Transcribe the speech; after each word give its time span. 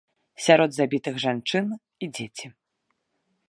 Сярод 0.45 0.69
забітых 0.77 1.15
жанчыны 1.25 1.75
і 2.07 2.13
дзеці. 2.19 2.47